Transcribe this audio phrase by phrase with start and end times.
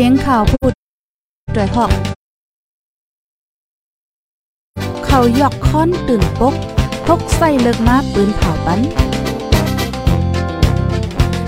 [0.00, 0.72] สียงข่าวพูด
[1.56, 1.90] ด้วยหอก
[5.06, 6.54] เขายอกค้อนตื่นปก
[7.06, 8.80] พกใส่เลิกมาปืนเผาปัน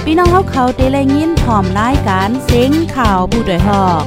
[0.05, 4.05] พี่น้องเขาเขาเตะแลยินพร้อมรายการเสียงข่าวผู้ด้วยหอก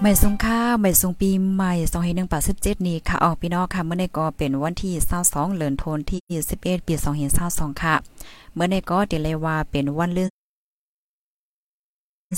[0.00, 7.94] ใหม่สงข้าใหม่สงปีใหม่สองเฮนึ่งปสิบเจ็ดนี้ค่ะออกพี่น้องค่ะ เมื่อในก็เป็นวันที่เศร้าสองเหรินโทนที่สิบเอ็ดปีสองเฮนเศร้าสองค่ะ
[8.54, 10.39] เมื่อในก็เดลยว่าเป็นวันเลื่อน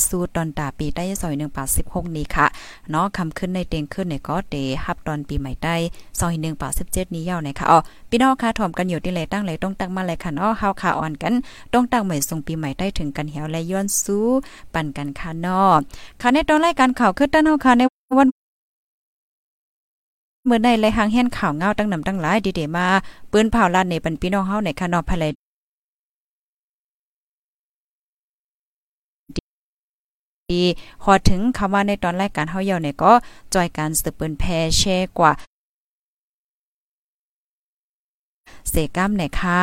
[0.08, 2.46] สู้ตอนตาปีได้ซอย1ปา16นี้ค่ะ
[2.90, 5.76] เนาะคำขึ้นในเต็งขึ้นในก็เดฮับตอนปีใหม่ได้
[6.20, 7.78] ซอย1ปา17นี้ยาวไหนค่ะอ๋อ
[8.10, 11.34] พี่น้องค่ะถ่อมกันอยู่ที่ไหนตั้งไหลต้องตั้งมาเลยค่ะเนาะเฮาค่ะอ่อนกัน
[11.72, 14.26] ต้องตั้งใหม่ส่งปีใหม่ได้ถึงกันเหี่ยวและย้อนสู้
[14.74, 15.72] ปั่นกันค่ะเนาะ
[16.20, 17.82] ค่ะในตอนรายการข่าวขึ้นตั้งเฮาค่ะใน
[18.18, 18.28] วัน
[20.46, 22.86] เมื่อในเลยหางเฮียนข่าวเงาตั้งนำตั้งหลายดีเดมา
[23.32, 25.18] ปืนเผาลานในปันพี่น้องเฮาในค่ะเนาะภาย
[30.52, 30.64] ดี
[31.02, 33.12] พอถึงคำว่าในตอนรายการเฮาเยาเนี่ยก็
[33.54, 34.44] จอยการสืบปืนแพ
[34.78, 35.32] แชร์กว่า
[38.70, 39.62] เสกัมเนี่ยค่ะ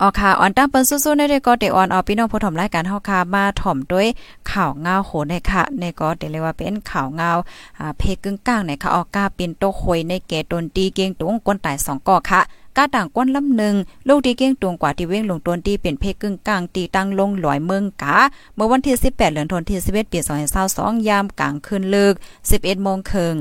[0.00, 4.06] ออค่ะออนตั้งเปิ้นสู้ๆในเดก็เตออนเอาพี่น้องผู้ถมรายการเฮาค่ะมาถ่อมด้วย
[4.50, 7.30] ข่าวเงาโหในค่ะในก็เตเรียกว่าเป็นข่าวเงา
[7.78, 12.40] อ่าเพกึ่งกลางในค่ะออกกาเป็นโตคอยในแก่ตนตีเกงตุงก้นตาย2ก่อค่ะ
[12.78, 13.74] ก้าต่างก้นลำหนึ่ง
[14.08, 18.16] ลูกที่เก้งตวงกว่าที่เว้งลงตนที่เป็นเพกึ่งกลางตีตั้งลงหลอยเมืองกา
[18.54, 20.18] เมื่อวันที่ 18เดือนธันวาคมที่11ปี
[20.58, 22.14] 2022ยามกลางคืนลึก
[22.48, 23.34] 11โมงครึ่ง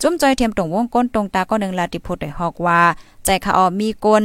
[0.00, 2.80] จุ้มจอยเทียมตรงวงก้นตรงตาก็หนึ่งลาติพุทธได้ฮอกว่า
[3.24, 4.24] ใจค่ะออมีกล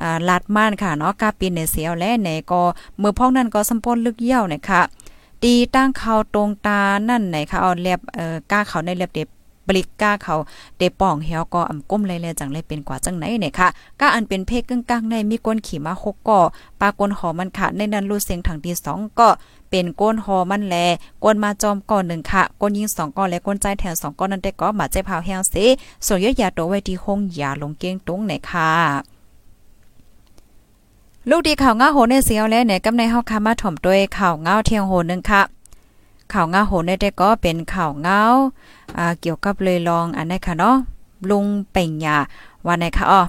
[0.00, 2.62] อ่าลาดม่านค่ะเนาะกาปีนในเสียวและในก็
[3.00, 4.82] มือพอกนั้นก็สมปนลึกเยี่ยวนะคะ
[5.42, 9.28] ตีตั้งเขาตรงตานั่นไหนค่ะเอาเรียบเอ่อก้าเขาในเรียบเด็บ
[9.68, 10.36] บริก้าเขา
[10.76, 13.68] เตป่องเหี่ยวก็อำก้มเลยๆจังเลยเป็นกว่าจังไหนเนี่ยค่ะ
[14.00, 16.40] ก้าอันเป็นเพศกึ่งกลางในมีก้นขี่มา6ก่อ
[16.80, 19.28] ปากนหอมันค่ะในนั้นรูเสียงถังที่2ก็
[19.70, 20.74] เป็นก้นหอมันแล
[21.24, 25.54] ก้นมาจอมก่อนหนึ่งค่ะก้นยิง2ก้อนและก้นใจแทน2ก้อนนั้นได้ก็มาใจพาวแห้งเส
[26.06, 28.72] ส่วนยอดยาตัวไว้ที่ห้องยาลงเก้งตรงไหนค่ะ
[31.30, 35.42] ลูกดีข่าวง้าโหในเสียวและเนี่ยกำในเฮาคามาถ่อมด้วยข่าวง้าเที่ยงโหนึงค่ะ
[36.32, 38.20] ข่าวเงาโหนแต่ก็เป็นข่าวเงา
[38.98, 40.76] อ่าเกี่ยวกับเลยลองอันนี้ค่ะเนาะ
[41.30, 42.16] ลุงเป่งยา
[42.66, 43.20] ว่าไหนคะอ้อ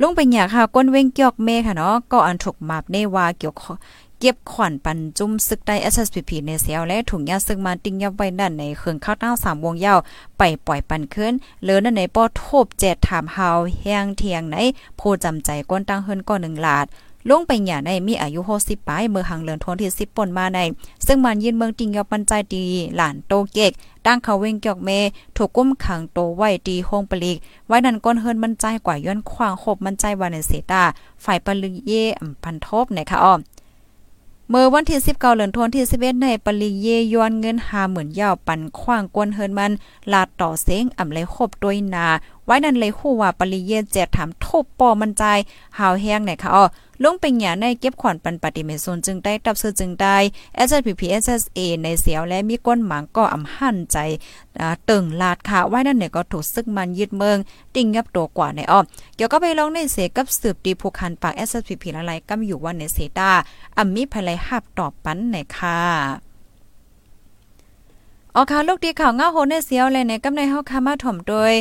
[0.00, 3.54] ลุงเป่งยาค่ะก้นเว้งเกี่ยวเมค่ะเนาะก็อันถูกมาบในว่าเกี่ยว
[4.20, 9.98] เก็บขวัญปันจุ่มซึกได้ SSPP ในเสียวและถุงยาซึกมาติ้งยับไว้นั่นในเครื่องข้าวตั้ง3วงยาว
[10.38, 11.32] ไปปล่อยปันขึ้น
[11.64, 13.48] เลือนั่นในป้อโทบแจดถามเฮา
[13.80, 14.56] แห้งเทียงไหน
[15.00, 16.86] ผู้จำใจก้นตั้งเฮิรนก็1ลาด
[17.28, 20.60] ลุงไปหย่าในมีอายุ60ปลายเมื่อหังเลือนทนที่10ป่นมาใน
[21.06, 22.64] ซึ่งมันยืนเมืองติงยอปันใจดี
[22.96, 23.72] หลานโตเกก
[24.06, 24.90] ตั้งเขาเวงเกียกเม
[25.36, 30.82] ถูกกุ้มขังโตไว้ดีโฮงปลีก ไว้นั้นก้นเฮินมันใจกว่าย้อนขวางขบมันใจวานเสตา
[31.24, 33.34] ฝ่ายปลึเยอพันทบนะคะอ้อ
[34.50, 37.56] เมื่อวันที่ 19เดือนธันวาคมที่11ในปริเยย้อนเงิน
[37.88, 39.72] 50,000ยาวปันขว้างกวนเฮินมัน
[40.12, 42.06] ลาดต่อเสียงอำเลยคบด้วยนา
[42.44, 45.24] ไว้นั่นเลยฮู้ว่าปริเยแจกถามทบปอมันใจ
[45.78, 46.64] หาวแห้งไหนคะอ้อ
[47.04, 50.16] ลงเป็นหยาในเก็บขวัญปันปฏิเมโซนจึงได้ตับซื้อจึงได้
[50.68, 53.98] SPP SSA ในเสียวและมีก้นหมางก็อำหั่นใจ
[54.90, 57.38] ตึงลาดค่ะไว้นั่นเนี่ยก็ถูกซึกมันยึดเมือง
[57.74, 58.80] ติ่งยับตัวกว่าในอ้อ
[59.16, 63.30] เกี่ยวก็ไปลองในเสกับสืบดีผู้คันปาก SPP ละลายกำอยู่วันในเซตา
[63.78, 65.80] อำมีภายไลหับตอบปันในค่ะ
[68.34, 71.52] ออข่าวลูกดีข่าวเงาโหในเสียวเลยในกำในเฮาคามาถ่อมโดย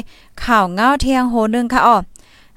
[0.43, 1.95] ข่าวเงาเทียงโหนึงค่ะอ๋อ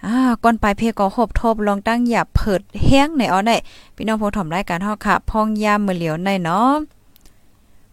[0.07, 3.57] อ่าก่อนปลายเพก็หบทบลองตั้งหยับเผิดแห้งในอ๋อได้
[3.97, 6.75] พี่น้องผู้ถมรายการเฮาค่ะพองยามมือเหลียวในเนาะ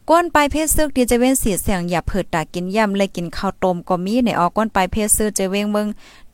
[0.09, 5.88] ก้นปลายเพศซึกดีจะเว้นสีเสียงอย่าเผิดตากินย่ำเลยกินข้าวต้มก็มีในออกก้นปลายเพศซึกจะเว้งเมือง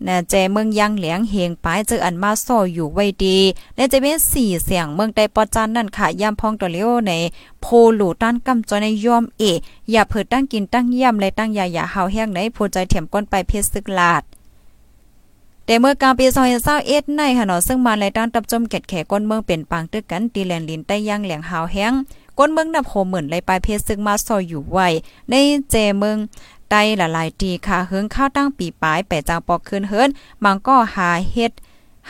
[0.07, 3.38] น่ะแจเมืองยังเหลียงเฮงปลายเจออันมาซ่ออยู่ไว้ดี
[3.75, 7.12] และจะเว้นสีเสียงเมืองใดปอจันนั่นค่ะย่ำพองตัวเลี้ยวใน
[7.62, 9.44] โพหลูต้านกำจอยในยอมเอ
[9.92, 14.24] อย่าเผิดตั้งกินตั้งย่ำเลยตั้งยาอย่าเฮาแห้งในโพใจเถียมก้นปลายเพศซึกลาด
[15.71, 16.25] แต่เมื่อกลางปี
[16.71, 21.94] 2021ในค่ะเนาะซึ่งมาในด้านตับจมเก็ดแขก้นเมืองเป็นปางตึกกันตีแลนลินใต้ย่างแหลงหาวแห้ง
[22.38, 24.88] ก้นเมืองนับโหหมื่นเลยปลายเพศซึ่งมาซอยอยู่ไว้
[25.29, 25.33] ใน
[25.69, 26.18] เจเมือง
[26.69, 30.09] ไต้หลายๆตีค่ะเฮิงข้าวตั้งปีปลายแปจางปอกคืนเฮิรน
[30.44, 31.51] มังก็หาเฮ็ด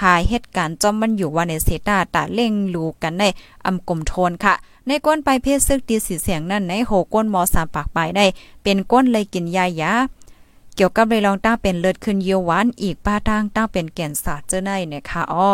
[0.02, 3.24] หาเหตุการณ์จอมมันอยู่ว่าในเซตาตาเล่งลูกันใน
[3.66, 4.54] อำกลมโทนค่ะ
[4.88, 8.26] ในก้นไปเพศซึกตีสีเสียงนั่นในโหก้นมอสามปากปลายได้
[8.64, 9.94] เป็นก้นเลยกินยายา
[10.84, 15.52] กี่ยวกับเลยลองตั้งเป็นเลือดขึ้นเยียวหวานอีกป้าทางตั้งเป็นแก่นศาสตร์เจ้าในเนี่ยค่ะอ้อ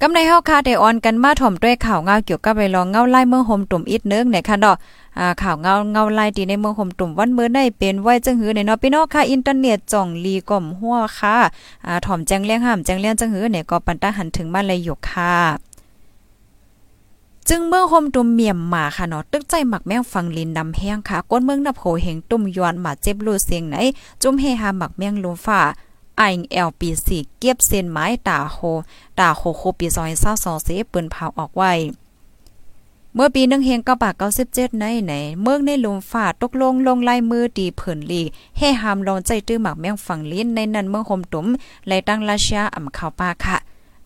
[0.00, 4.76] กำในเฮาคาไดออนกันมาถ่อมด้วยข่าวเงาเกี่ยวกับไปลองเงาไล่เมืองโฮมตุ่มอีกนึงเนี่ยค่ะเนาะ
[5.18, 11.36] อ่าข่าวเงาเงาไล่ตีในเมืองโฮมตุ่มวันเมื้อได้เป็นไว้จังหือในเนาะพี่น้องค่ะอินเทอร์เน็ตจ่องลีก่อมหัวค่ะ
[11.86, 15.71] อ่าถ่อมแจ้งเลี้ยงห้ามแจ้งเลี้ยงจังหือเนี่ยก็ปันตาหันถึงมาเลยอยู่ค่ะ
[17.48, 23.76] จึงเมืองโฮมตุ่มเมียมมาค่ะเนาะตึกใจหมักแมงฟังลินดำแห้งค่ะก้นเมืองนับโหเหงตุ่มยวนมาเจ็บรูเสียงไหน
[24.22, 25.60] จุ่มเฮหาหมักแมงลมฟ้า
[26.18, 26.22] ไอ
[26.52, 28.58] เอลปีสีเก็บเส้นไม้ตาโฮ
[29.18, 31.72] ตาโคโคปีซอยเศร้าสองเสปืนเผาออกไว้
[33.14, 35.12] เมื่อปีหนึ่งเฮงเก้าปากเก้าสิบเจ็ดในไหน
[35.42, 38.22] เมืองในลมฝ่าตกลงลงลายมือตีเผินลี
[38.58, 41.46] ให้หามลงใจตื้อหมักแมงฝั่งลิ้นในนั้นเมืองโฮมตุม
[41.88, 43.56] และตั้งราชาอ่ำข่าวปาค่ะ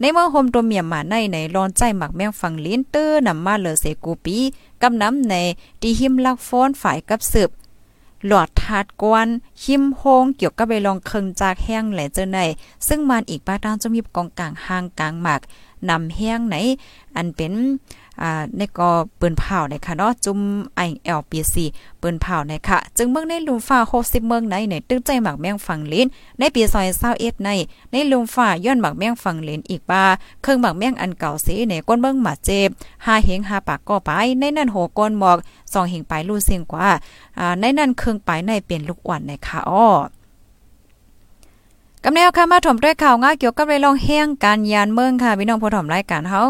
[0.00, 4.38] ในเมืองโฮมตัวเมียมมาในในร้อนใจหมักแมงฝั่งลิ้นตื้อนำมาเลอเสกูปี
[4.82, 5.34] กำน้ำใน
[5.80, 7.50] ตีหิมลักฟ้อนฝ่ายกับสืบ
[8.26, 9.26] หลอดทาดกวน
[9.64, 12.38] หิมโฮงเกี่ยวกับไปลองเคิงจากแห้งแหลเจอใน
[12.88, 15.40] ซึ่งมันอีกป้าตางจะมีกองกลางห้างกลางหมาก
[15.88, 16.56] นำแห้งไหน
[17.16, 17.54] อันเป็น
[18.22, 20.38] อ่าในก็ปืนเผาในค่ะเนาะจุ่ม
[20.76, 21.64] ไอเอลปีซี
[22.00, 26.06] ปืนเผาในค่ะ จึงเมืองในลุมฟ้า60เมืองในในตึ้งใจหมักแมงฝั่งลิน
[26.38, 27.50] ในปีซอย21ใน
[27.92, 30.04] ในลุมฟ้าย้อนหมักแมงฝั่งลินอีกบ่า
[30.42, 32.68] เครื่องหมักแมงอันเก่าสีในก้นเมืองหมาเจ็บ
[33.06, 34.10] หาเหงหาปากก็ไป
[34.40, 35.38] ในนั้นโหก้นหมอก
[35.72, 36.88] สองเหงไปลู่เสียงกว่า
[37.38, 39.88] อ่าในนั้นเครื่องไปในเปลี่ยนลูกอ่อนในค่ะอ้อ
[42.04, 46.42] กำเนวค่ะมาถมด้วยข่าวง่าเกี่ยวกับเรื่องแห้งการยานเมืองค่ะพี่น้องผู้ถมรายการเฮา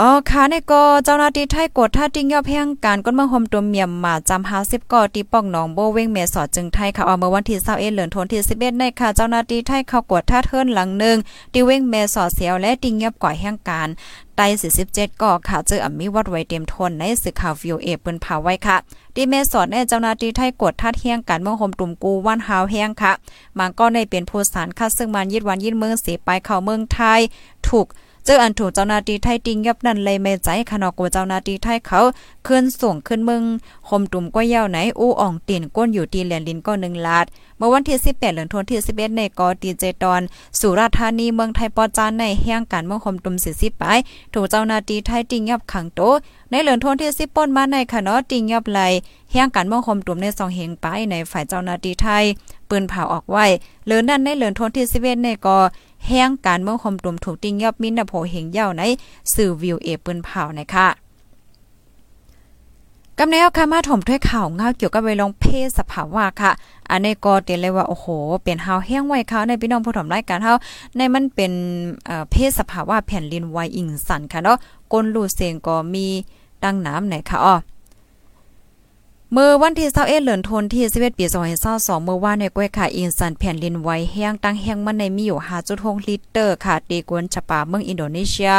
[0.00, 11.16] อ๋อค่ะในก็เจ้าหน้าที่ไทยกดท่าติ้งยอบแห้งการก้นเมืองโฮมตัวเมียมมาจำ50ก่อที่ป้องหนองโบเว้งเมสอดจึงไทยค่ะเอาเมื่อวันที่21เหลือนทนที่11ในค่ะเจ้าหน้าที่ไทยเข้ากดท่าเทินหลังหนึ่ง
[11.52, 13.88] ที่เว้งเมสอดเสียวและติ้งยอบก่อยแห้งการ
[14.36, 14.46] ไต้
[14.84, 18.76] 47ก่อค่ะเจออ่ำมีวัดไว้เต็มทนในสื่อข่าววิวเอเปิ้นเผาไว้ค่ะ
[19.14, 23.12] ที่เมสอดในเจ้าหน้าที่ไทยกดทัดเฮียงการเมืองโฮมตุ่มกูวันฮาวแห้งค่ะ
[23.58, 27.20] มันก็ในเป็นผู้สารค่ะซึ่งมันยิดวันยิดเมืองเสียไปเข้าเมืองไทย
[27.68, 27.86] ถูก
[28.28, 32.00] เจออันถูกเจ้าหน้าที่ไทยติงยับนั่นเลยไม่ใจขนอกกว่าเจ้าหน้าที่ไทยเขา
[32.46, 33.42] ขึ้นส่งขึ้นมือง
[33.88, 37.26] คมตุ่มก้อยยาไหนอู้อ่องตีนก้นอยู่ตีแหลนลินก็1ลาด
[37.56, 40.20] เมื่อวันที่ 18เดือนธันที่ 11 ในกอตีเจตอน
[40.58, 43.84] สุราษฎร์ธานีเมืองไทยปอจานในแห่งการเมืองคมตุ่ม40ไป
[44.34, 46.00] ถูกเจ้าหน้าที่ไทยติงยับขังโต
[46.50, 48.80] ในเหลือนทนที่10ป่นมาในค่ะเนาะติงยับไหล
[49.32, 52.24] แห่งการเมืองคมตุ่มในสองเหงไปในฝ่ายเจ้าหน้าที่ไทย
[52.68, 53.44] ปืนเผาออกไว้
[53.84, 55.58] เหลือนั่นในเหลือนทนที่11ในกอ
[56.06, 58.82] แห้งการเมืองคมตุ่มถูกติ้งยอบมินนะโผเหงเย่าใน
[59.34, 60.88] สื่อวิวเอปืนเผานะคะ
[63.18, 66.52] กำเนวค่ะมาถมถ้วยข่าวเงาเกี่ยวกับเวลองเพศสภาวะค่ะ
[66.90, 68.06] อันนี้ก็เตียนเลยว่าโอ้โห
[68.44, 70.54] เป็นเฮาแห้งไว้ค่ะในพี่น้องผู้ถมรายการเฮา
[70.96, 71.52] ในมันเป็น
[72.30, 74.58] เพศสภาวะแผ่นดินไวอิงสันค่ะเนาะ
[74.92, 76.06] ก้นรูเสียงก็มี
[76.62, 77.54] ดังน้ำไหนค่ะอ้อ
[79.32, 81.24] เมื่อวันที่21เหลือนทนที่11ปี
[81.64, 85.38] 2022เมื่อวานในก้วยค่ะอินสันแผ่นดินไหวแห้งตั้งแห้งมันในมีอยู่
[85.72, 88.54] 5.6ลิตรค่ะตีกวนฉปาเมืองอินโดนีเซีย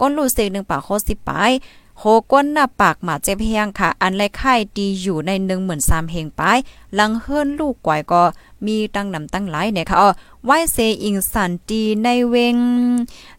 [0.00, 1.50] ก้นลูเซก1ปากโค10ปาย
[1.98, 2.02] โห
[2.32, 5.30] ก้นหน้าปากหมาเจ็บแห้งค่ะ อันไรไข่ดีอยู่ใน
[5.70, 6.58] 13,000เฮงปาย
[6.98, 8.22] ลังเฮิรนลูกกวยก็
[8.66, 10.08] มีตั้งนำตั้งหลายเนี่ยค่ะอ๋อ
[10.44, 12.56] ไว้เซอิงสันตีในเวง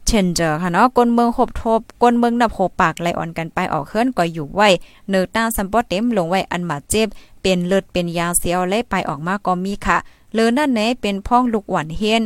[0.08, 4.68] เชนเจอค่ะเนาะกนเมืองหบทบกนเมืองนับโหปากไหลอ่อนกันไปออกเฮิรนก็อยู่ไว้
[5.10, 7.08] เนื้อต้าสัมปอเต็มลงไว้อันมาเจ็บ
[7.42, 9.98] เป็นเลือดเป็นยาเสียวและไปออกมาก็มีค่ะ
[10.34, 12.22] เลือนั่นแหนเป็นพ้องลูกหวานเฮียน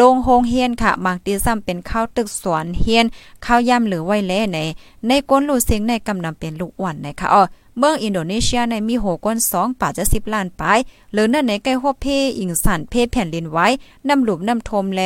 [0.00, 3.06] ลงโฮงเฮียนค่ะบางตีซ้ำเป็นข้าวตึกสวนเฮียน
[3.44, 4.58] ข้าวย่ำหรือไว้แลใน
[5.06, 7.42] ในก้นลูกเสียงในกำนำเป็นลูกอ่อนนะคะอ๋อ
[7.78, 10.78] เมืองอินโดนีเซียในมีโหก้น2ป่าจะ 10 ล้านปาย
[11.12, 12.06] หรือนั่นในใกล้ฮบเพ
[12.38, 13.66] อิงสันเพแผ่นดินไว้
[14.08, 15.02] นำหลุมนำทมแล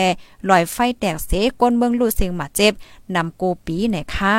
[0.48, 2.72] ลอยไฟแตกเสก้นเมืองลูเสียงมาเจ็บ
[3.14, 4.38] นำโกปีในค่ะ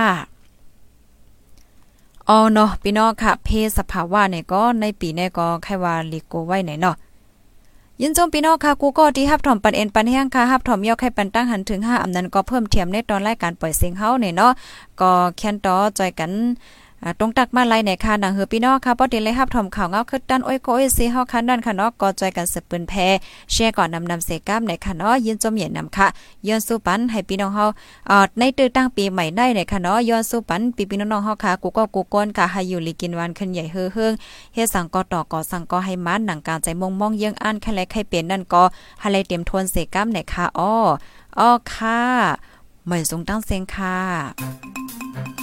[2.29, 6.95] อ๋อเนาะพี่น้องค่ะ เพศสภาวะเนี่ยก็ในปีนี้ก็แค่ว่าลิโกไว้ไหนเนาะ
[8.01, 14.51] ยินจมพี่น้องค่ะกูก็ที่ฮับถอมปันเอ็นปันแห้งค่ะฮับถอมยอกให้ปันตั้งหันถึง5อำนั้นก็เพิ่มเทียมในตอนรายการปล่อยเสียงเฮาเนี่ยเนาะ
[15.01, 16.31] ก็แค่นต่อจอยกัน
[17.19, 22.93] ตรงตักมาไล่ในค่ะดังเฮือพี่น้องค่ะป้อดีเลยรับถอมข่าวเงาคึดด้านโอ้ยโกอ้ยซีเฮาคันด้านค่ะเนาะก็จอยกันสืบปืนแพ
[23.51, 26.07] แชร์ก่อนนำนำเสก้ามในค่ะเนาะยินจมเหยียนนำค่ะ
[26.47, 27.65] ย้อนสู้ปันให้พี่น้องเฮา
[28.07, 34.13] เอ่อในตื้อตั้งปีใหม่ได้ในค่ะเนาะย้อนสู้ปันปีพี่น้องเฮาค่ะกูก็กูก้นค่ะให้อยู่ลีกินวันขึ้นใหญ่เฮือเฮือง
[34.53, 38.63] เฮ็ดสั่งก็ต่อก็สั่งก็ให้มันหนังการใจมงมองยังอ่านแค่แลใครเป็นนั่นก็
[38.99, 40.73] ให้เลยเตรียมทวนเสก้ามในค่ะอ้อ
[41.39, 41.99] อ้อค่ะ
[42.87, 45.42] ไม่ทรงตั้งเสียงค่ะ